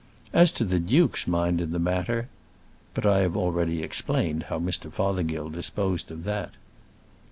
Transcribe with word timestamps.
As 0.33 0.51
to 0.53 0.65
the 0.65 0.79
duke's 0.79 1.27
mind 1.27 1.61
in 1.61 1.69
the 1.73 1.77
matter! 1.77 2.27
But 2.95 3.05
I 3.05 3.19
have 3.19 3.37
already 3.37 3.83
explained 3.83 4.45
how 4.49 4.57
Mr. 4.57 4.91
Fothergill 4.91 5.49
disposed 5.51 6.09
of 6.09 6.23
that. 6.23 6.55